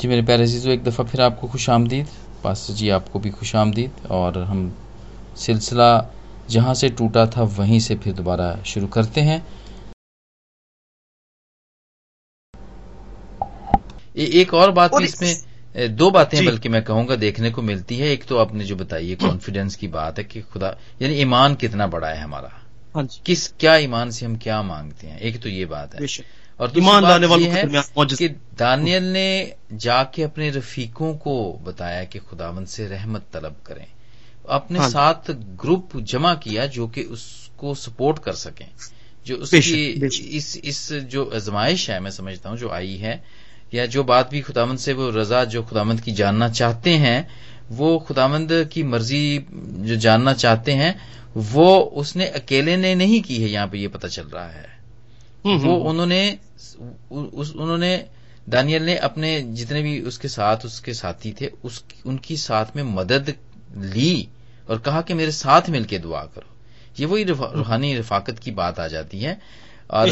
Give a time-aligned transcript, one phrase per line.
[0.00, 2.08] जी मेरे प्यारे अजीज़ों एक दफ़ा फिर आपको खुश आमदीद।
[2.42, 4.60] पास्टर जी आपको भी खुश आमदीद। और हम
[5.36, 5.88] सिलसिला
[6.50, 9.40] जहाँ से टूटा था वहीं से फिर दोबारा शुरू करते हैं।
[14.16, 18.38] एक और बात इसमें दो बातें बल्कि मैं कहूँगा देखने को मिलती है। एक तो
[18.38, 22.20] आपने जो बताई है कॉन्फिडेंस की बात है कि खुदा यानी ईमान कितना बड़ा है
[22.20, 22.52] हमारा।
[22.94, 25.18] हाँ किस क्या ईमान से हम क्या मांगते हैं?
[25.18, 26.06] एक तो ये बात है।
[26.60, 28.28] और ईमान लाने वालों के है कि
[28.58, 33.86] दानियल ने जाके अपने रफीकों को बताया कि खुदावन से रहमत तलब करें।
[34.48, 35.30] अपने हाँ साथ
[35.60, 38.68] ग्रुप जमा किया जो कि उसको सपोर्ट कर सकें।
[39.26, 39.86] जो उसकी
[40.36, 43.22] इस इस जो आजमाइश है मैं समझता हूँ जो आई है
[43.74, 47.28] या जो बात भी खुदामंद से वो रजा जो खुदामंद की जानना चाहते हैं
[47.70, 50.94] वो खुदामंद की मर्ज़ी जो जानना चाहते हैं
[51.36, 54.75] वो उसने अकेले ने नहीं की है यहाँ पे ये पता चल रहा है।
[55.46, 56.38] वो हम्म। उन्होंने
[57.10, 57.92] उस उन्होंने
[58.48, 63.34] दानियल ने अपने जितने भी उसके साथ उसके साथी थे उस उनकी साथ में मदद
[63.94, 64.28] ली
[64.68, 66.54] और कहा कि मेरे साथ मिलकर दुआ करो।
[67.00, 69.40] ये वही रूहानी रफाकत की बात आ जाती है।
[69.90, 70.08] और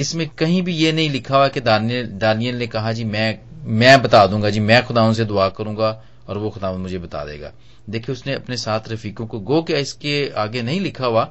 [0.00, 3.38] इसमें कहीं भी ये नहीं लिखा हुआ कि दानियल दानियल ने कहा जी मैं
[3.78, 5.90] मैं बता दूँगा जी मैं खुदाउन से दुआ करूँगा
[6.28, 7.52] और वो खुदा मुझे बता देगा।
[7.90, 11.24] देखिए उसने अपने साथ रफीकों को गो के इसके आगे नहीं लिखा हुआ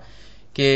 [0.55, 0.67] कि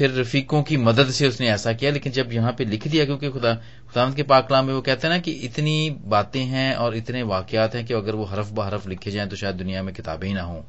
[0.00, 3.28] फिर रफीकों की मदद से उसने ऐसा किया लेकिन जब यहाँ पे लिख दिया क्योंकि
[3.30, 7.22] खुदा खुदावंत के पाकलाम में वो कहते हैं ना कि इतनी बातें हैं और इतने
[7.22, 10.32] वाकयात हैं कि अगर वो हरफ बहरफ लिखे जाएँ तो शायद दुनिया में किताबें ही
[10.34, 10.64] ना हो।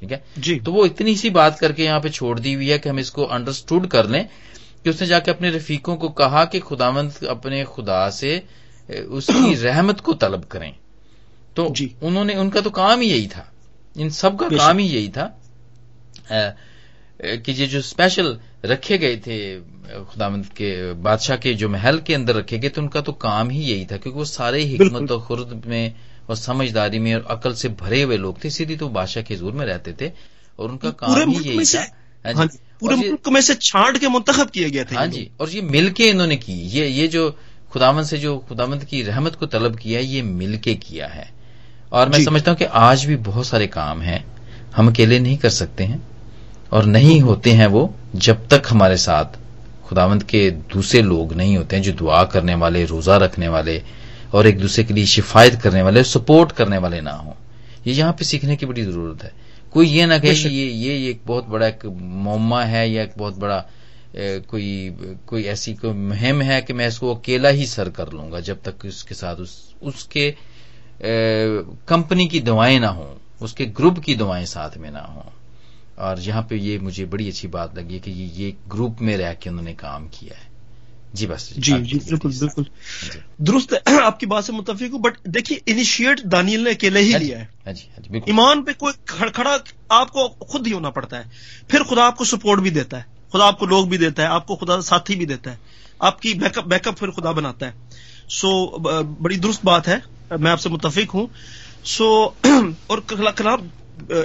[0.00, 0.22] ठीक है?
[0.38, 2.98] जी। तो वो इतनी सी बात करके यहाँ पे छोड़ दी हुई है कि हम
[2.98, 4.24] इसको अंडरस्टूड कर लें
[4.84, 8.36] कि उसने जाके अपने रफीकों को कहा कि खुदावंत अपने खुदा से
[9.10, 10.72] उसकी रहमत को तलब करें।
[11.56, 13.50] तो जी। उन्होंने उनका तो काम ही यही था।
[13.96, 15.34] इन सब का काम ही यही था
[16.32, 19.38] कि ये जो स्पेशल रखे गए थे
[20.04, 23.60] खुदामंद के बादशाह के जो महल के अंदर रखे गए थे उनका तो काम ही
[23.62, 25.94] यही था क्योंकि वो सारे हिकमत और खुर्द में
[26.28, 29.52] और समझदारी में और अकल से भरे हुए लोग थे सीधी तो बादशाह के ज़ोर
[29.52, 30.10] में रहते थे
[30.58, 31.80] और उनका काम ही यही था।
[32.24, 32.46] हाँ, हाँ
[32.80, 36.08] पूरे मुल्क में से छांट के मुंतखब किए गए थे हाँ जी। और ये मिलके
[36.08, 37.30] इन्होंने की ये ये जो
[37.72, 41.28] खुदामंद से जो खुदामंद की रहमत को तलब किया ये मिलके किया है।
[41.92, 44.24] और मैं समझता हूँ कि आज भी बहुत सारे काम हैं
[44.76, 46.00] हम अकेले नहीं कर सकते हैं
[46.72, 47.82] और नहीं होते हैं वो।
[48.14, 49.38] जब तक हमारे साथ
[49.84, 53.82] खुदावंत के दूसरे लोग नहीं होते हैं जो दुआ करने वाले रोजा रखने वाले
[54.34, 57.36] और एक दूसरे के लिए शिफायत करने वाले सपोर्ट करने वाले ना हो
[57.86, 59.32] ये यहाँ पे सीखने की बड़ी ज़रूरत है।
[59.72, 61.84] कोई ये ना कहे कि ये ये एक बहुत बड़ा एक
[62.26, 63.64] मोमा है या एक बहुत बड़ा
[64.16, 64.96] ए, कोई
[65.26, 68.84] कोई ऐसी कोई मुहिम है कि मैं इसको अकेला ही सर कर लूँगा जब तक
[68.84, 70.30] उसके साथ उस उसके
[71.02, 75.32] कंपनी की दवाएँ ना हो उसके ग्रुप की दवाएँ साथ में ना हो।
[75.98, 79.32] और यहाँ पे ये मुझे बड़ी अच्छी बात लगी कि ये ये ग्रुप में रह
[79.34, 80.46] के उन्होंने काम किया है।
[81.14, 82.66] जी बस जी जी बिल्कुल बिल्कुल।
[83.40, 87.48] दुरुस्त आपकी बात से मुतफिक हूँ बट देखिए इनिशिएट दानियल ने अकेले ही लिया है।
[88.28, 89.58] ईमान पे कोई खड़खड़ा
[89.90, 91.30] आपको खुद ही होना पड़ता है।
[91.70, 94.80] फिर खुदा आपको सपोर्ट भी देता है खुदा आपको लोग भी देता है आपको खुदा
[94.80, 95.58] साथी भी देता है
[96.00, 97.74] आपकी बैकअप बैकअप फिर खुदा बनाता है।
[98.30, 98.78] सो
[99.20, 101.28] बड़ी दुरुस्त बात है मैं आपसे मुतफिक हूँ।
[101.84, 102.06] सो
[102.90, 103.68] और कलाम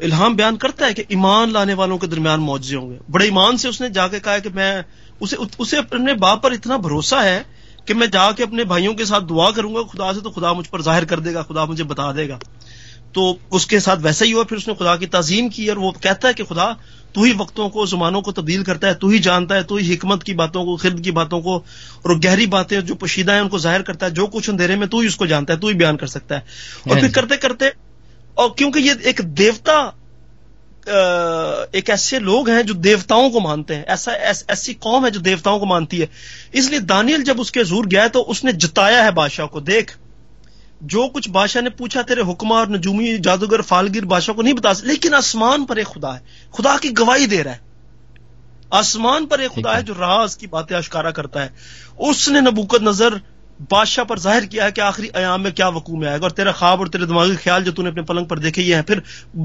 [0.03, 3.69] इल्हाम बयान करता है कि ईमान लाने वालों के दरमियान मौजे होंगे। बड़े ईमान से
[3.69, 4.83] उसने जाके कहा कि मैं
[5.21, 7.45] उसे उसे अपने बाप पर इतना भरोसा है
[7.87, 10.81] कि मैं जाके अपने भाइयों के साथ दुआ करूँगा खुदा से तो खुदा मुझ पर
[10.81, 12.39] ज़ाहिर कर देगा खुदा मुझे बता देगा।
[13.15, 16.27] तो उसके साथ वैसा ही हुआ फिर उसने खुदा की तजीम की और वो कहता
[16.27, 16.65] है कि खुदा
[17.15, 19.87] तू ही वक्तों को जुमानों को तब्दील करता है तू ही जानता है तू ही
[19.87, 21.57] हिकमत की बातों को खिद की बातों को
[22.05, 25.01] और गहरी बातें जो पोशीदा है उनको ज़ाहिर करता है जो कुछ अंधेरे में तू
[25.01, 26.45] ही उसको जानता है तू ही बयान कर सकता है।
[26.89, 27.71] और फिर करते करते
[28.37, 29.81] और क्योंकि ये एक देवता
[31.73, 35.19] एक ऐसे लोग हैं जो देवताओं को मानते हैं। ऐसा ऐस, ऐसी कौम है जो
[35.21, 36.09] देवताओं को मानती है।
[36.53, 39.95] इसलिए दानियल जब उसके जूर गया तो उसने जताया है बादशाह को देख
[40.85, 44.73] जो कुछ बादशाह ने पूछा तेरे हुक्मा और नजूमी जादूगर फालगिर बादशाह को नहीं बता
[44.73, 46.21] सकते लेकिन आसमान पर एक खुदा है।
[46.53, 47.61] खुदा की गवाही दे रहा है।
[48.73, 51.53] आसमान पर एक खुदा है जो राज की बातें अशकारा करता है।
[52.01, 53.21] उसने नबूकत नज़र
[53.61, 56.51] बादशाह पर ज़ाहिर किया है कि आखिरी अयाम में क्या वकू में आएगा और तेरा
[56.53, 58.99] ख्वाब और तेरे दिमागी ख्याल जो तूने अपने पलंग पर देखे, ये हैं। फिर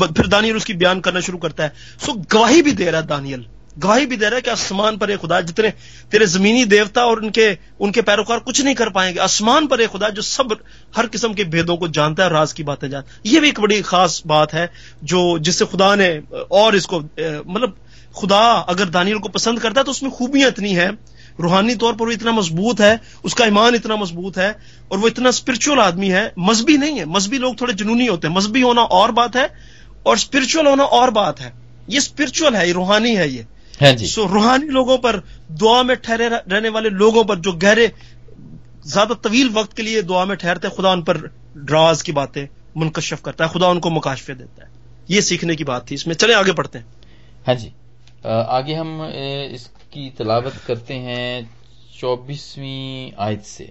[0.09, 1.73] फिर दानियल उसकी बयान करना शुरू करता है।
[2.07, 3.47] सो गवाही भी दे रहा है दानियल।
[3.79, 5.71] गवाही भी दे रहा है कि आसमान पर एक खुदा जितने
[6.13, 7.47] तेरे जमीनी देवता और उनके
[7.81, 10.57] उनके पैरोकार कुछ नहीं कर पाएँगे। आसमान पर एक खुदा जो सब,
[10.97, 13.61] हर किस्म के भेदों को जानता है राज की बातें जानता है। ये भी एक
[13.61, 14.71] बड़ी खास बात है
[15.05, 16.11] जो, जिससे खुदा ने,
[16.53, 17.77] और इसको मतलब
[18.15, 20.91] खुदा अगर दानियल को पसंद करता है तो उसमें खूबियाँ इतनी है
[21.41, 24.51] रूहानी तौर पर वो इतना मज़बूत है उसका ईमान इतना मज़बूत है
[24.93, 28.35] और वो इतना स्पिरिचुअल आदमी है मजहबी नहीं है मजहबी लोग थोड़े जुनूनी होते हैं
[28.35, 29.51] मजहबी होना और बात है
[30.07, 31.53] और स्पिरिचुअल होना और बात है।
[31.89, 33.47] ये स्पिरिचुअल है ये रूहानी है ये।
[33.81, 35.17] है जी। सो रूहानी लोगों पर
[35.53, 37.87] दुआ में ठहरे रहने वाले लोगों पर जो गहरे
[38.87, 41.19] ज़्यादा तवील वक्त के लिए दुआ में ठहरते खुदा उन पर
[41.59, 42.47] ड्राज की बातें
[42.77, 44.71] मुनकशफ करता है खुदा उनको मुकाशफे देता है।
[45.11, 46.87] ये सीखने की बात थी। इसमें चले आगे पढ़ते हैं।
[47.47, 47.73] हाँ जी।
[48.27, 49.01] आगे हम
[49.89, 51.49] इसकी तलावत करते हैं
[51.99, 53.69] चौबीसवीं आयत से।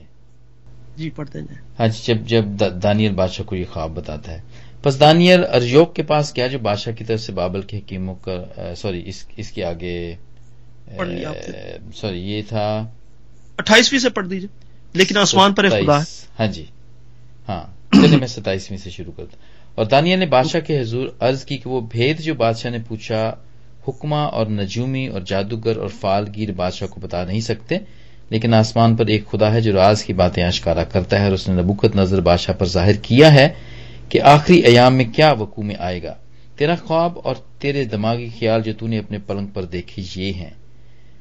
[0.97, 4.43] जी पढ़ते हैं। हाँ जी जब जब दानियल बादशाह को ये ख्वाब बताता है।
[4.85, 8.73] बस दानियल अर्योग के पास गया जो बादशाह की तरफ़ से बाबल के हकीमों का
[8.73, 10.17] सॉरी इस, इसके आगे
[11.93, 12.67] सॉरी ये था
[13.59, 14.49] अट्ठाईसवीं से पढ़ दीजिए
[14.95, 16.05] लेकिन आसमान पर खुदा है।
[16.37, 16.69] हाँ जी
[17.47, 17.63] हाँ
[17.95, 19.37] चलिए मैं सताइसवीं से शुरू करता
[19.77, 23.19] और दानिया ने बादशाह के हजूर अर्ज़ की कि वो भेद जो बादशाह ने पूछा
[23.87, 27.81] हुक्मा और नजूमी और जादूगर और फालगीर बादशाह को बता नहीं सकते,
[28.31, 31.55] लेकिन आसमान पर एक खुदा है जो राज की बातें आशकारा करता है और उसने
[31.55, 33.47] नबुकत नज़र बादशाह पर ज़ाहिर किया है
[34.11, 36.15] कि आखिरी अयाम में क्या वकू में आएगा।
[36.57, 40.55] तेरा ख्वाब और तेरे दिमागी ख्याल जो तूने अपने पलंग पर देखे, ये हैं।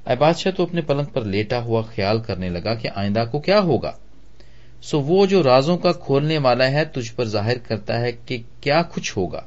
[0.06, 3.58] अय बादशाह तो अपने पलंग पर लेटा हुआ ख्याल करने लगा कि आइंदा को क्या
[3.60, 3.94] होगा?
[4.82, 8.82] सो वो जो राजों का खोलने वाला है, तुझ पर ज़ाहिर करता है कि क्या
[8.84, 9.46] कुछ होगा।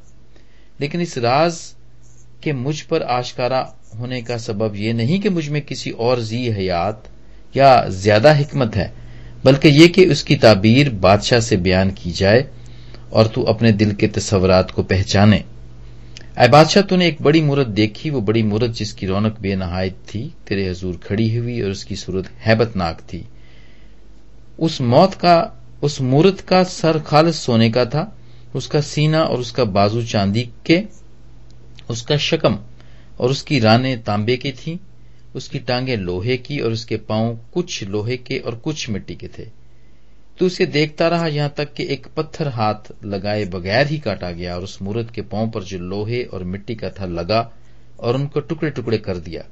[0.82, 1.60] लेकिन इस राज
[2.44, 3.60] के मुझ पर आशकारा
[4.00, 7.10] होने का सबब यह नहीं कि मुझमें किसी और जी हयात
[7.58, 8.92] या ज़्यादा हिकमत है,
[9.46, 12.46] बल्कि यह कि उसकी ताबीर बादशाह से बयान की जाए
[13.14, 15.44] और तू अपने दिल के तस्वरात को पहचाने।
[16.38, 20.68] अय बादशाह, तूने एक बड़ी मूर्त देखी, वो बड़ी मूर्त जिसकी रौनक बेनहायत थी। तेरे
[20.70, 23.26] हजूर खड़ी हुई और उसकी सूरत हैबतनाक थी।
[24.60, 25.36] उस मौत का,
[25.84, 28.12] उस मूर्त का सर खालिस सोने का था।
[28.56, 30.78] उसका सीना और उसका बाजू चांदी के
[31.90, 32.58] उसका शकम
[33.20, 34.80] और उसकी राने तांबे की थी,
[35.36, 39.46] उसकी टांगे लोहे की और उसके पाँव कुछ लोहे के और कुछ मिट्टी के थे।
[40.40, 44.56] तो उसे देखता रहा यहाँ तक कि एक पत्थर हाथ लगाए बगैर ही काटा गया
[44.56, 47.50] और उस मूर्त के पाँव पर जो लोहे और मिट्टी का था लगा
[48.00, 49.44] और उनको टुकड़े टुकड़े कर दिया।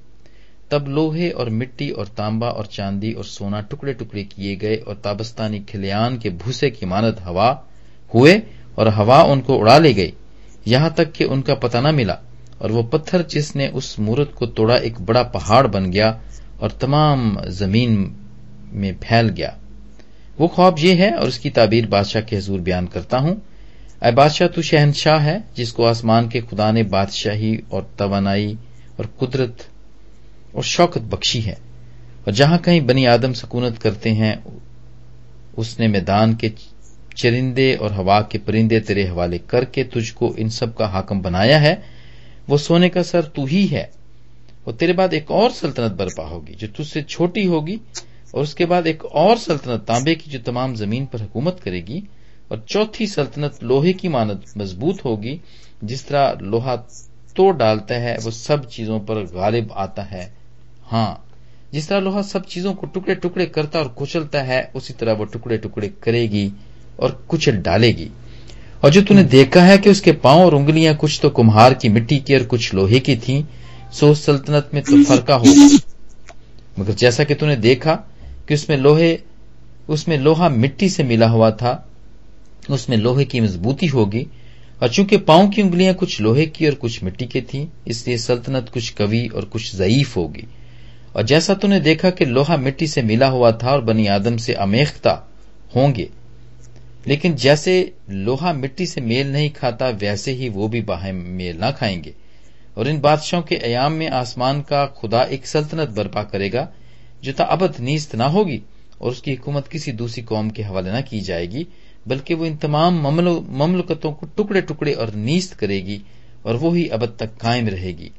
[0.71, 4.95] तब लोहे और मिट्टी और तांबा और चांदी और सोना टुकड़े टुकड़े किए गए और
[4.95, 7.50] ताबस्तानी खिलियान के भूसे की मानद हवा
[8.13, 8.41] हुए
[8.77, 10.13] और हवा उनको उड़ा ले गई।
[10.67, 12.17] यहाँ तक कि उनका पता न मिला
[12.61, 16.21] और वो पत्थर जिसने उस मूर्त को तोड़ा एक बड़ा पहाड़ बन गया
[16.61, 18.15] और तमाम ज़मीन
[18.71, 19.57] में फैल गया।
[20.39, 23.41] वो ख्वाब ये है और उसकी ताबीर बादशाह के हजूर बयान करता हूँ।
[24.01, 28.57] अय बादशाह, तू शहनशाह है, जिसको आसमान के खुदा ने बादशाही और तवानाई
[28.99, 29.67] और कुदरत
[30.55, 31.57] और शौकत बख्शी है।
[32.27, 34.43] और जहाँ कहीं बनी आदम सकूनत करते हैं,
[35.57, 36.49] उसने मैदान के
[37.17, 41.83] चरिंदे और हवा के परिंदे तेरे हवाले करके तुझको इन सब का हाकम बनाया है,
[42.49, 43.89] वो सोने का सर तू ही है,
[44.67, 47.79] और तेरे बाद एक और सल्तनत बर्पा होगी जो तुझसे छोटी होगी,
[48.33, 52.03] और उसके बाद एक और सल्तनत तांबे की जो तमाम ज़मीन पर हुकूमत करेगी,
[52.51, 55.39] और चौथी सल्तनत लोहे की मानद मज़बूत होगी,
[55.83, 56.75] जिस तरह लोहा
[57.35, 60.31] तोड़ डालता है, वो सब चीज़ों पर गालिब आता है।
[60.83, 61.25] हाँ,
[61.73, 65.25] जिस तरह लोहा सब चीज़ों को टुकड़े टुकड़े करता और कुचलता है, उसी तरह वो
[65.25, 66.51] टुकड़े टुकड़े करेगी।
[66.99, 68.09] और कुछ डालेगी।
[68.83, 72.17] और जो तूने देखा है कि उसके पाँव और उंगलियाँ कुछ तो कुम्हार की मिट्टी
[72.17, 73.45] की और कुछ लोहे की थी,
[73.94, 75.69] सो सल्तनत में तो फर्का होगा।
[76.79, 77.94] मगर जैसा कि तूने देखा
[78.47, 79.19] कि उसमें लोहे,
[79.89, 81.89] उसमें लोहा मिट्टी से मिला हुआ था,
[82.69, 84.25] उसमें लोहे की मजबूती होगी,
[84.81, 88.69] और चूँकि पाँव की उंगलियाँ कुछ लोहे की और कुछ मिट्टी की थी, इसलिए सल्तनत
[88.73, 90.47] कुछ कवि और कुछ जयीफ होगी।
[91.15, 94.53] और जैसा तूने देखा कि लोहा मिट्टी से मिला हुआ था और बनी आदम से
[94.53, 95.11] अमेखता
[95.75, 96.09] होंगे
[97.07, 101.72] लेकिन जैसे लोहा मिट्टी से मेल नहीं खाता, वैसे ही वो भी बाहें मेल ना
[101.72, 102.13] खाएँगे।
[102.77, 106.70] और इन बादशाहों के अयाम में आसमान का खुदा एक सल्तनत बर्पा करेगा,
[107.24, 108.62] जो अबद नीस्त ना होगी
[109.01, 111.67] और उसकी हुकूमत किसी दूसरी कौम के हवाले न की जाएगी,
[112.08, 113.08] बल्कि वो इन तमाम
[113.58, 116.01] ममलकतों को टुकड़े टुकड़े और नीस्त करेगी
[116.46, 118.12] और वो ही अबद तक कायम रहेगी।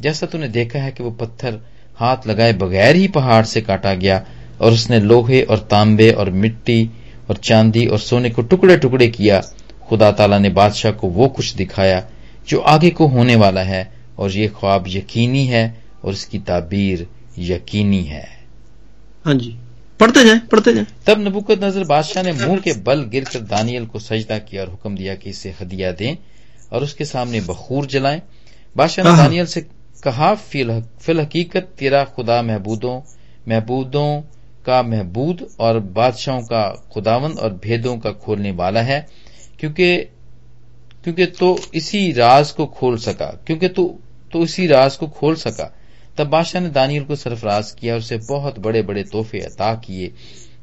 [0.00, 1.60] जैसा तूने देखा है कि वो पत्थर
[1.96, 4.26] हाथ लगाए बगैर ही पहाड़ से काटा गया
[4.60, 6.90] और उसने लोहे और तांबे और मिट्टी
[7.30, 9.40] और चांदी और सोने को टुकड़े टुकड़े किया।
[9.82, 12.02] खुदा ताला ने बादशाह को वो कुछ दिखाया
[12.48, 13.82] जो आगे को होने वाला है
[14.18, 15.64] और ये ख्वाब यकीनी है
[16.04, 17.06] और इसकी ताबीर
[17.40, 18.26] यकीनी है।
[19.24, 19.56] हाँ जी।
[20.00, 23.86] पढ़ते जाए पढ़ते जाए। तब नबुकत नज़र बादशाह ने मुँह के बल गिर कर दानियल
[23.86, 26.16] को सजदा किया और हुक्म दिया कि इसे हदिया दें
[26.72, 28.20] और उसके सामने बखूर जलाएँ।
[28.76, 29.60] बादशाह ने हाँ। दानियल से
[30.04, 33.00] कहा फिल हकीकत तेरा खुदा महबूदों
[33.48, 34.08] महबूदों
[34.66, 39.06] का महबूद और बादशाहों का खुदावंद और भेदों का खोलने वाला है
[39.60, 39.96] क्योंकि
[41.04, 43.84] क्योंकि तो इसी राज को खोल सका क्योंकि तो
[44.32, 45.72] तो इसी राज को खोल सका।
[46.18, 50.12] तब बादशाह ने दानियल को सरफराज किया और उसे बहुत बड़े बड़े तोहफे अता किए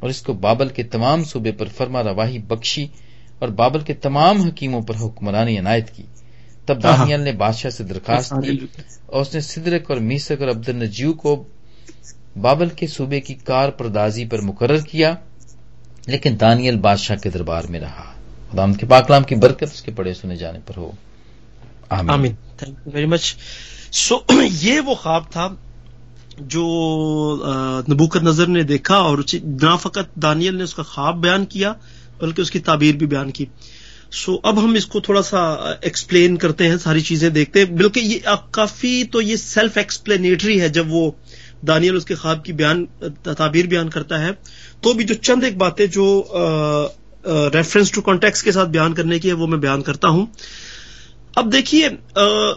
[0.03, 2.89] और इसको बाबल के तमाम सूबे पर फरमा रवाही बख्शी
[3.41, 6.03] और बाबल के तमाम हकीमों पर हुक्मरानी अनायत की।
[6.67, 8.69] तब हाँ। दानियल ने बादशाह से दरखास्त की
[9.09, 11.35] और उसने सिदरक और मीसक और अब्दुल नजीव को
[12.37, 15.17] बाबल के सूबे की कार परदाजी पर मुकर किया,
[16.09, 18.05] लेकिन दानियल बादशाह के दरबार में रहा।
[18.51, 20.93] खुदा के पाकलाम की बरकत उसके पड़े सुने जाने पर हो।
[21.91, 23.35] आमीन। Thank you very much
[23.93, 25.47] so ये वो ख्वाब था
[26.41, 26.63] जो
[27.89, 31.75] नबूकत नज़र ने देखा और ना फकत दानियल ने उसका ख्वाब बयान किया,
[32.21, 33.47] बल्कि उसकी ताबीर भी बयान की।
[34.13, 38.21] सो अब हम इसको थोड़ा सा एक्सप्लेन करते हैं, सारी चीज़ें देखते हैं। बल्कि ये
[38.53, 41.15] काफ़ी तो ये सेल्फ एक्सप्लेनेटरी है जब वो
[41.63, 44.31] दानियल उसके ख्वाब की बयान, ताबीर बयान करता है।
[44.83, 46.05] तो भी जो चंद एक बातें जो
[47.25, 50.27] रेफरेंस टू कॉन्टेक्स के साथ बयान करने की है, वो मैं बयान करता हूँ।
[51.37, 51.89] अब देखिए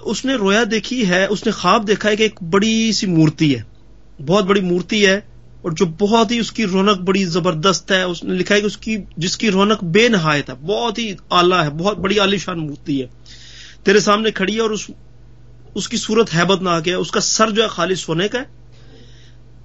[0.06, 3.64] उसने रोया देखी है, उसने ख्वाब देखा है कि एक बड़ी सी मूर्ति है।
[4.20, 5.23] बहुत बड़ी मूर्ति है,
[5.64, 9.50] और जो बहुत ही उसकी रौनक बड़ी ज़बरदस्त है। उसने लिखा है कि उसकी, जिसकी
[9.50, 13.08] रौनक बेनहायत है, बहुत ही आला है, बहुत बड़ी आलिशान मूर्ति है।
[13.84, 14.87] तेरे सामने खड़ी है और उस,
[15.76, 18.63] उसकी सूरत हैबत ना है, उसका सर जो है खाली सोने का है।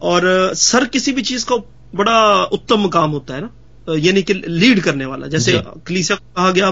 [0.02, 1.56] और सर किसी भी चीज़ का
[1.96, 6.52] बड़ा उत्तम काम होता है ना यानी कि लीड करने वाला। जैसे कलीसिया को कहा
[6.52, 6.72] गया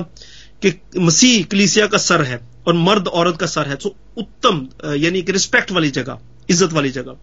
[0.62, 5.22] कि मसीह कलीसिया का सर है और मर्द औरत का सर है तो उत्तम यानी
[5.22, 6.20] कि रिस्पेक्ट वाली जगह
[6.50, 7.16] इज़्ज़त वाली जगह।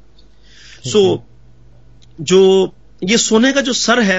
[0.85, 1.25] सो
[2.23, 2.41] जो
[3.03, 4.19] ये सोने का जो सर है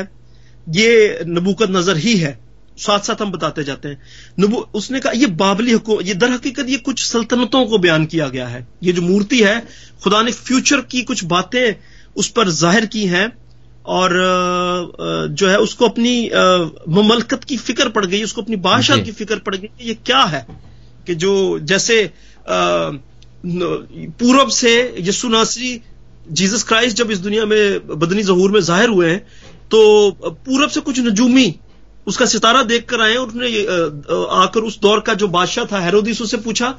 [0.68, 2.38] ये नबूकत नज़र ही है।
[2.78, 4.02] साथ साथ हम बताते जाते हैं।
[4.40, 8.28] नबू उसने कहा ये बाबली हुकूम ये दर हकीकत ये कुछ सल्तनतों को बयान किया
[8.30, 9.60] गया है। ये जो मूर्ति है
[10.04, 11.76] खुदा ने फ्यूचर की कुछ बातें
[12.16, 13.32] उस पर ज़ाहिर की हैं
[13.88, 14.14] और
[15.32, 16.14] जो है उसको अपनी
[16.92, 20.46] ममलकत की फ़िक्र पड़ गई उसको अपनी बादशाह की फ़िक्र पड़ गई ये क्या है?
[21.08, 21.98] कि जो जैसे
[24.20, 25.80] पूरब से यसु नासरी
[26.32, 29.20] जीसस क्राइस्ट जब इस दुनिया में बदनी जहूर में ज़ाहिर हुए हैं
[29.72, 31.48] तो पूरब से कुछ नजूमी
[32.08, 33.48] उसका सितारा देखकर आए और उसने
[34.38, 36.70] आकर उस दौर का जो बादशाह था हेरोदिस उससे पूछा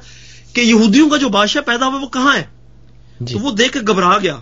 [0.55, 2.49] कि यहूदियों का जो बादशाह पैदा हुआ वो कहाँ है?
[3.21, 4.35] तो वो देख घबरा गया।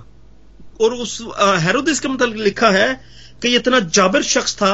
[0.82, 1.20] और उस
[1.64, 2.94] हेरोदिस के मतलब लिखा है
[3.42, 4.74] कि ये इतना जाबिर शख्स था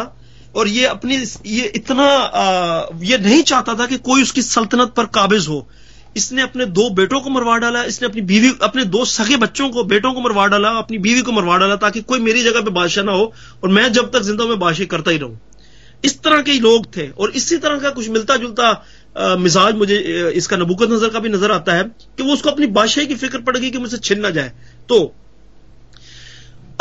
[0.55, 1.15] और ये अपनी
[1.47, 5.67] ये इतना आ, ये नहीं चाहता था कि कोई उसकी सल्तनत पर काबिज हो।
[6.17, 9.83] इसने अपने दो बेटों को मरवा डाला इसने अपनी बीवी अपने दो सगे बच्चों को
[9.85, 13.03] बेटों को मरवा डाला अपनी बीवी को मरवा डाला ताकि कोई मेरी जगह पे बादशाह
[13.05, 13.31] ना हो
[13.63, 15.39] और मैं जब तक ज़िंदा में बादशाह करता ही रहूँ।
[16.03, 18.71] इस तरह के ही लोग थे। और इसी तरह का कुछ मिलता जुलता
[19.37, 19.95] मिजाज मुझे
[20.35, 23.39] इसका नबूकत नज़र का भी नज़र आता है कि वो उसको अपनी बादशाही की फ़िक्र
[23.41, 24.51] पड़ गई कि मुझसे छिन ना जाए।
[24.89, 24.99] तो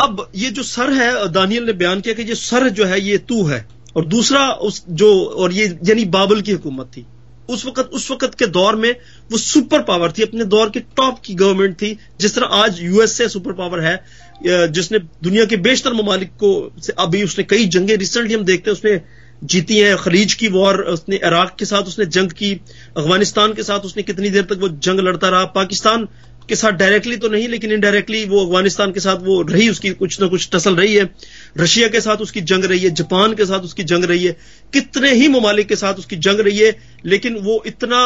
[0.01, 3.17] अब ये जो सर है, दानियल ने बयान किया कि ये सर जो है, ये
[3.17, 7.05] तू है। और दूसरा उस, जो, और ये, यानी बाबल की हुकूमत थी।
[7.51, 8.91] उस वक्त उस वक्त के दौर में
[9.31, 13.27] वो सुपर पावर थी, अपने दौर की टॉप की गवर्नमेंट थी, जिस तरह आज यूएसए
[13.29, 16.51] सुपर पावर है जिसने दुनिया के बेशतर ममालिक को
[16.99, 19.01] अभी उसने कई जंगे रिसेंटली हम देखते हैं, उसने
[19.43, 22.51] जीती है खलीज की वॉर, उसने इराक के साथ उसने जंग की,
[22.97, 26.07] अफ़गानिस्तान के साथ उसने कितनी देर तक वो जंग लड़ता रहा, पाकिस्तान
[26.49, 30.19] के साथ डायरेक्टली तो नहीं लेकिन इनडायरेक्टली वो अफ़गानिस्तान के साथ वो रही उसकी कुछ
[30.21, 31.09] ना कुछ टसल रही है।
[31.57, 34.35] रशिया के साथ उसकी जंग रही है जापान के साथ उसकी जंग रही है।
[34.73, 37.99] कितने ही ममालिक के साथ उसकी जंग रही है लेकिन वो इतना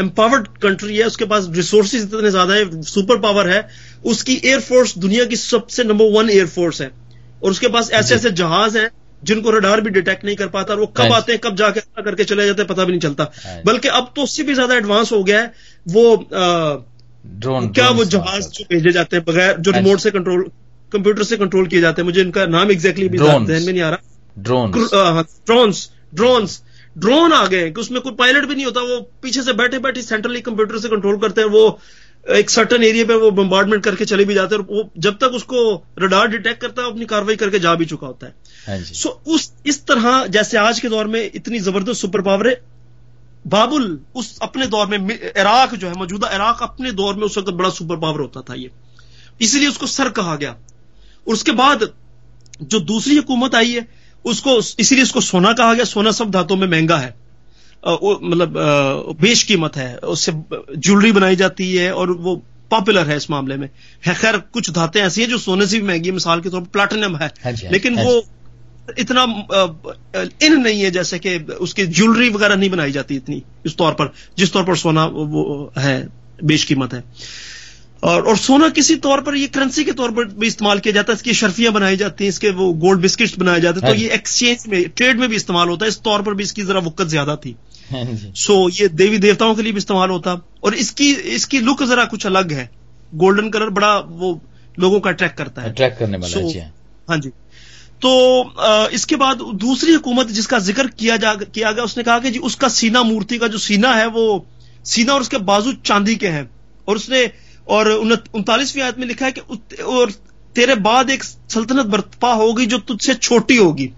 [0.00, 3.66] एम्पावर्ड कंट्री है उसके पास रिसोर्सेज इतने ज़्यादा है सुपर पावर है
[4.06, 6.90] उसकी एयरफोर्स दुनिया की सबसे नंबर वन एयरफोर्स है।
[7.42, 8.90] और उसके पास ऐसे ऐसे जहाज़ हैं
[9.22, 12.24] जिनको रडार भी डिटेक्ट नहीं कर पाता और वो कब आते हैं कब जाके करके
[12.24, 15.22] चले जाते हैं पता भी नहीं चलता। बल्कि अब तो उससे भी ज़्यादा एडवांस हो
[15.24, 15.52] गया है
[15.86, 16.04] वो
[17.24, 20.50] ड्रोन क्या वो जहाज़ जो भेजे जाते हैं बगैर जो रिमोट से कंट्रोल
[20.92, 23.90] कंप्यूटर से कंट्रोल किए जाते हैं। मुझे इनका नाम एग्जैक्टली भी ध्यान में नहीं आ
[23.90, 23.98] रहा।
[24.38, 26.60] ड्रोन ड्रोन्स ड्रोन्स
[26.98, 30.02] ड्रोन आ गए कि उसमें कोई पायलट भी नहीं होता। वो पीछे से बैठे बैठे
[30.02, 31.78] सेंट्रली कंप्यूटर से कंट्रोल करते हैं। वो
[32.26, 35.32] एक सर्टन एरिया पे वो बम्बार्डमेंट करके चले भी जाते हैं। और वो जब तक
[35.34, 35.62] उसको
[35.98, 39.34] रडार डिटेक्ट करता है अपनी कार्रवाई करके जा भी चुका होता है। सो हाँ so,
[39.34, 42.60] उस इस तरह जैसे आज के दौर में इतनी ज़बरदस्त सुपर पावर है
[43.44, 47.50] बाबुल उस अपने दौर में इराक जो है मौजूदा इराक अपने दौर में उस वक्त
[47.50, 48.70] बड़ा सुपर पावर होता था ये।
[49.40, 51.88] इसीलिए उसको सर कहा गया। और उसके बाद
[52.62, 53.86] जो दूसरी हुकूमत आई है
[54.24, 57.14] उसको इसीलिए उसको सोना कहा गया। सोना सब धातों में महँगा है।
[57.84, 58.54] मतलब
[59.20, 62.36] बेश कीमत है। उससे ज्वेलरी बनाई जाती है और वो
[62.70, 63.68] पॉपुलर है इस मामले में।
[64.06, 66.60] है खैर कुछ धातें ऐसी हैं जो सोने से भी महँगी है। मिसाल के तौर
[66.60, 68.20] पर प्लाटिनम है। हाँ हाँ लेकिन हाँ वो
[68.98, 69.22] इतना
[70.42, 74.12] इन नहीं है जैसे कि उसकी ज्वेलरी वगैरह नहीं बनाई जाती इतनी इस तौर पर
[74.38, 75.96] जिस तौर पर सोना वो है
[76.44, 77.02] बेश कीमत है।
[78.02, 81.12] और और सोना किसी तौर पर ये करेंसी के तौर पर भी इस्तेमाल किया जाता
[81.12, 84.08] है इसकी शर्फियाँ बनाई जाती हैं इसके वो गोल्ड बिस्किट्स बनाए जाते हैं तो ये
[84.14, 87.02] एक्सचेंज में ट्रेड में भी इस्तेमाल होता है इस तौर पर भी इसकी जरा वक्त
[87.08, 87.56] ज़्यादा थी।
[88.36, 92.26] सो ये देवी देवताओं के लिए भी इस्तेमाल होता और इसकी इसकी लुक जरा कुछ
[92.26, 92.68] अलग है।
[93.14, 94.40] गोल्डन कलर बड़ा वो
[94.76, 96.60] लोगों का अट्रैक्ट करता है। अट्रैक्ट करने वाला so,
[97.08, 97.30] हाँ जी।
[98.02, 102.38] तो इसके बाद दूसरी हुकूमत जिसका ज़िक्र किया जा, किया गया, उसने कहा कि जी,
[102.40, 104.46] उसका सीना मूर्ति का जो सीना है, वो
[104.84, 106.48] सीना और उसके बाजू चांदी के हैं।
[106.88, 107.30] और उसने,
[107.66, 110.10] और उनतालीसवीं आयत में लिखा है कि और
[110.56, 113.90] तेरे बाद एक सल्तनत बर्पा होगी जो तुझसे छोटी होगी।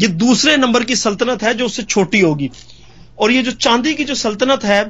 [0.00, 2.50] ये दूसरे नंबर की सल्तनत है जो उससे छोटी होगी।
[3.18, 4.82] और ये जो चांदी की जो सल्तनत है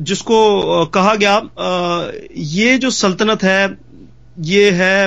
[0.00, 1.36] जिसको कहा गया
[2.36, 3.76] ये जो सल्तनत है,
[4.40, 5.06] ये है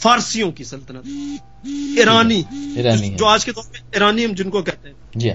[0.00, 1.02] फारसियों की सल्तनत।
[1.98, 2.44] ईरानी।
[2.78, 5.32] ईरानी जो आज के दौर में ईरानी हम जिनको कहते हैं। जी।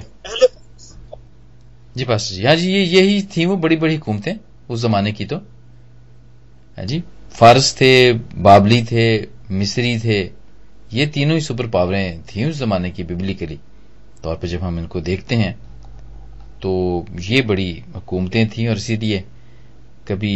[1.96, 4.36] जी पास जी हाँ जी ये यही थी वो बड़ी बड़ी हुकूमतें
[4.70, 5.36] उस जमाने की तो।
[6.78, 7.04] हाँ जी
[7.34, 9.06] फारस थे बाबली थे
[9.52, 10.20] मिस्री थे
[10.94, 13.60] ये तीनों ही सुपर पावरें थी उस जमाने की बिबलिकली।
[14.24, 15.54] तौर पर जब हम इनको देखते हैं
[16.62, 16.74] तो
[17.22, 19.24] ये बड़ी हुकूमतें थी और इसीलिए
[20.08, 20.36] कभी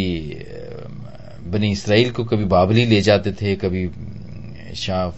[1.42, 3.88] बनी इसराइल को कभी बाबली ले जाते थे, कभी
[4.76, 5.10] शाह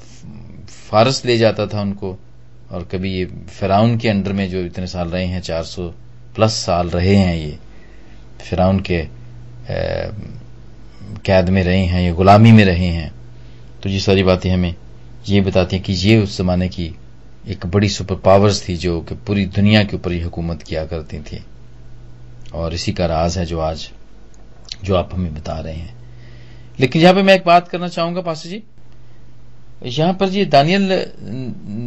[0.91, 2.17] फारस ले जाता था उनको,
[2.71, 5.89] और कभी ये फिराउन के अंडर में जो इतने साल रहे हैं 400
[6.35, 7.59] प्लस साल रहे हैं ये,
[8.41, 9.07] फिराउन के
[11.25, 13.13] कैद में रहे हैं, या गुलामी में रहे हैं।
[13.83, 14.75] तो ये सारी बातें हमें
[15.29, 16.95] ये बताती हैं कि ये उस जमाने की
[17.49, 21.19] एक बड़ी सुपर पावर्स थी जो कि पूरी दुनिया के ऊपर ही हुकूमत किया करती
[21.21, 21.45] थी।
[22.55, 23.91] और इसी का राज है जो आज,
[24.85, 26.02] जो आप हमें बता रहे हैं।
[26.81, 28.63] लेकिन यहाँ पे मैं एक बात करना चाहूँगा पास जी।
[29.85, 30.83] यहाँ पर ये दानियल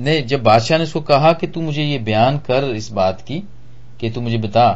[0.06, 3.44] ने जब बादशाह ने उसको कहा कि तू मुझे ये बयान कर इस बात की
[4.00, 4.68] कि तू मुझे बता,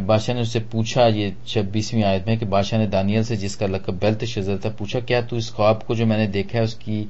[0.00, 3.98] बादशाह ने उससे पूछा, ये छब्बीसवीं आयत में कि बादशाह ने दानियल से जिसका लकब
[3.98, 7.06] बेल्त शजर था पूछा, क्या तू इस ख्वाब को जो मैंने देखा है उसकी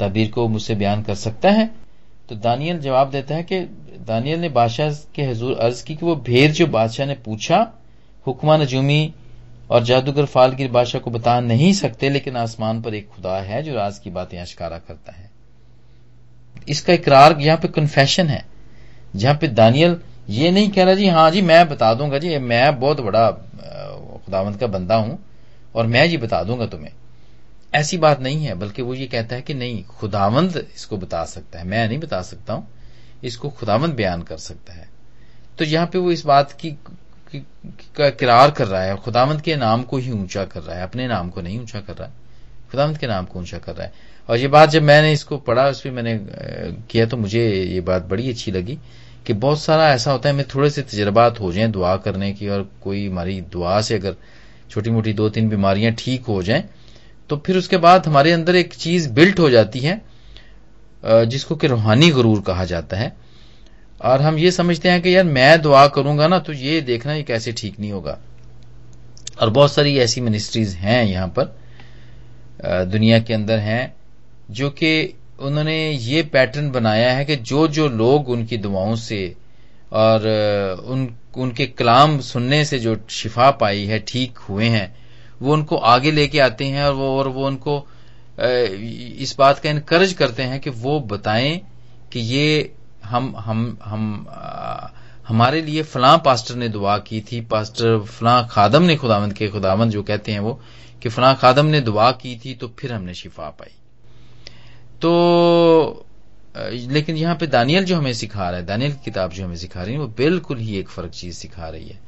[0.00, 1.70] तबीर को मुझसे बयान कर सकता है?
[2.28, 3.60] तो दानियल जवाब देता है कि
[4.06, 7.66] दानियल ने बादशाह के हजूर अर्ज़ की कि वो भेद जो बादशाह ने पूछा,
[8.26, 9.14] हुक्मा नजूमी
[9.70, 13.74] और जादूगर फालगिर बादशाह को बता नहीं सकते, लेकिन आसमान पर एक खुदा है जो
[13.74, 15.30] राज की बातें अशकारा करता है।
[16.68, 18.44] इसका इकरार यहाँ पे कन्फेशन है।
[19.16, 22.78] जहाँ पे दानियल ये नहीं कह रहा, जी हाँ जी, मैं बता दूँगा जी, मैं
[22.80, 25.18] बहुत बड़ा खुदावंत का बंदा हूँ,
[25.74, 26.92] और मैं जी बता दूँगा तुम्हें।
[27.74, 31.58] ऐसी बात नहीं है, बल्कि वो ये कहता है कि नहीं खुदावंद इसको बता सकता
[31.58, 32.66] है। मैं नहीं बता सकता हूँ,
[33.24, 34.88] इसको खुदावंद बयान कर सकता है।
[35.58, 36.70] तो यहाँ पे वो इस बात की
[37.32, 41.06] का किरार कर रहा है खुदावंत के नाम को ही ऊँचा कर रहा है, अपने
[41.08, 42.12] नाम को नहीं ऊँचा कर रहा है।
[42.70, 43.92] खुदावंत के नाम को ऊँचा कर रहा है।
[44.28, 46.18] और ये बात जब मैंने इसको पढ़ा, उस पर मैंने
[46.90, 48.78] किया तो मुझे ये बात बड़ी अच्छी लगी
[49.26, 52.48] कि बहुत सारा ऐसा होता है, हमें थोड़े से तजर्बात हो जाएँ दुआ करने की,
[52.48, 54.16] और कोई हमारी दुआ से अगर
[54.70, 56.68] छोटी मोटी दो तीन बीमारियाँ ठीक हो जाएँ
[57.30, 60.00] तो फिर उसके बाद हमारे अंदर एक चीज़ बिल्ट हो जाती है
[61.02, 63.12] जिसको कि रूहानी गुरूर कहा जाता है।
[64.00, 67.22] और हम ये समझते हैं कि यार मैं दुआ करूँगा ना तो ये देखना ये
[67.22, 68.18] कैसे ठीक नहीं होगा।
[69.40, 71.56] और बहुत सारी ऐसी मिनिस्ट्रीज हैं यहाँ पर
[72.86, 73.94] दुनिया के अंदर हैं,
[74.50, 79.20] जो कि उन्होंने ये पैटर्न बनाया है कि जो जो लोग उनकी दुआओं से
[79.92, 80.26] और
[80.86, 84.94] उन, उनके कलाम सुनने से जो शिफा पाई है, ठीक हुए हैं,
[85.40, 87.86] वो उनको आगे लेके आते हैं और वो और वो उनको
[88.38, 91.60] इस बात का इनकरेज करते हैं कि वो बताएँ
[92.12, 92.74] कि ये
[93.08, 94.88] हम हम हम आ,
[95.28, 99.92] हमारे लिए फलां पास्टर ने दुआ की थी पास्टर फलां खादम ने खुदावंद के खुदावंद
[99.92, 100.60] जो कहते हैं वो
[101.02, 103.74] कि फलां खादम ने दुआ की थी तो फिर हमने शिफा पाई।
[105.02, 106.04] तो
[106.90, 109.82] लेकिन यहाँ पे दानियल जो हमें सिखा रहा है दानियल की किताब जो हमें सिखा
[109.82, 111.98] रही है वो बिल्कुल ही एक फ़र्क चीज़ सिखा रही है।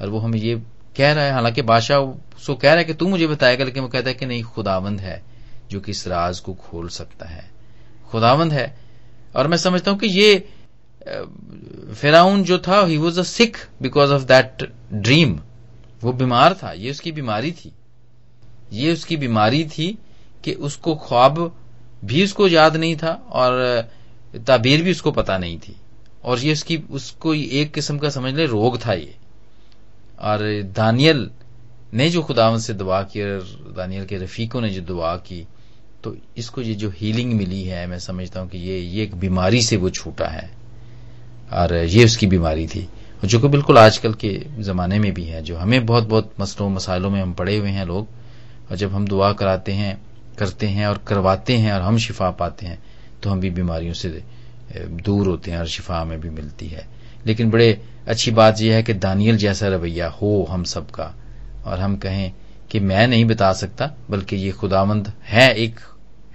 [0.00, 0.54] और वो हमें ये
[0.96, 3.88] कह रहा है हालाँकि बादशाह उसको कह रहा है कि तू मुझे बताएगा लेकिन वो
[3.88, 5.22] कहता है कि नहीं खुदावंद है
[5.70, 7.44] जो कि इस राज को खोल सकता है।
[8.10, 8.66] खुदावंद है
[9.36, 10.48] और मैं समझता हूँ कि ये
[11.94, 15.38] फिराउन जो था he was a sick because of that dream
[16.02, 17.72] वो बीमार था, ये उसकी बीमारी थी।
[18.72, 19.96] ये उसकी बीमारी थी
[20.44, 21.38] कि उसको ख्वाब
[22.04, 23.88] भी उसको याद नहीं था और
[24.46, 25.76] ताबीर भी उसको पता नहीं थी।
[26.24, 29.14] और ये उसकी, उसको एक किस्म का समझ ले, रोग था ये।
[30.20, 30.40] और
[30.76, 31.30] दानियल
[31.94, 35.46] ने जो खुदावन से दुआ की और दानियल के रफीकों ने जो दुआ की
[36.04, 39.62] तो इसको ये जो हीलिंग मिली है, मैं समझता हूँ कि ये ये एक बीमारी
[39.62, 40.50] से वो छूटा है।
[41.52, 42.88] और ये उसकी बीमारी थी,
[43.22, 47.10] जो कि बिल्कुल आजकल के जमाने में भी है, जो हमें बहुत बहुत मसलों, मसाइलों
[47.10, 48.08] में हम पड़े हुए हैं लोग,
[48.70, 50.00] और जब हम दुआ कराते हैं,
[50.38, 52.78] करते हैं और करवाते हैं और हम शिफा पाते हैं
[53.22, 54.08] तो हम भी बीमारियों से
[54.76, 56.86] दूर होते हैं और शिफा हमें भी मिलती है।
[57.26, 61.14] लेकिन बड़े अच्छी बात यह है कि दानियल जैसा रवैया हो हम सबका,
[61.66, 62.32] और हम कहें
[62.70, 65.80] कि मैं नहीं बता सकता, बल्कि ये खुदावंद है एक,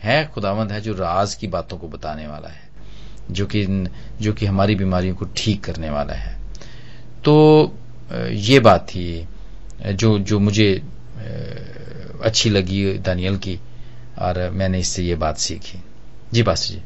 [0.02, 2.70] है खुदावंद है जो राज की बातों को बताने वाला है,
[3.32, 3.66] जो कि
[4.22, 6.38] जो कि हमारी बीमारियों को ठीक करने वाला है।
[7.26, 7.34] तो
[8.12, 9.28] ये बात थी,
[9.86, 10.72] जो जो मुझे
[12.24, 13.60] अच्छी लगी दानियल की,
[14.20, 15.80] और मैंने इससे ये बात सीखी।
[16.34, 16.82] जी बास जी।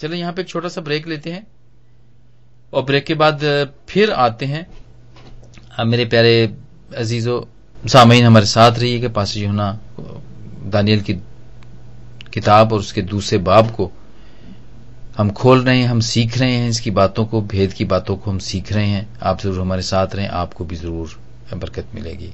[0.00, 1.46] चलो यहाँ पे एक छोटा सा ब्रेक लेते हैं,
[2.72, 3.40] और ब्रेक के बाद
[3.88, 4.66] फिर आते हैं
[5.80, 6.54] मेरे प्यारे
[6.96, 7.48] अजीज़ो,
[7.84, 9.70] सामीन हमारे साथ रही है कि पास यूना
[10.66, 11.14] दानियल की
[12.32, 13.90] किताब और उसके दूसरे बाब को
[15.18, 18.30] हम खोल रहे हैं, हम सीख रहे हैं, इसकी बातों को, भेद की बातों को
[18.30, 21.20] हम सीख रहे हैं। आप ज़रूर हमारे साथ रहें, आपको भी ज़रूर
[21.54, 22.32] बरकत मिलेगी।